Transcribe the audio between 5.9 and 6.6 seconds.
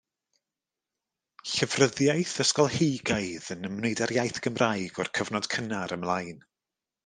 ymlaen.